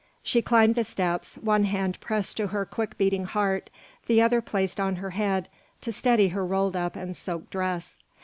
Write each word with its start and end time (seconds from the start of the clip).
She 0.23 0.41
climbed 0.41 0.73
the 0.73 0.83
steps, 0.83 1.35
one 1.35 1.63
hand 1.65 1.99
pressed 1.99 2.35
to 2.37 2.47
her 2.47 2.65
quick 2.65 2.97
beating 2.97 3.25
heart, 3.25 3.69
the 4.07 4.19
other 4.19 4.41
placed 4.41 4.79
on 4.79 4.95
her 4.95 5.11
head 5.11 5.47
to 5.81 5.91
steady 5.91 6.29
her 6.29 6.43
rolled 6.43 6.75
up 6.75 6.95
and 6.95 7.15
soaked 7.15 7.51
dress. 7.51 7.99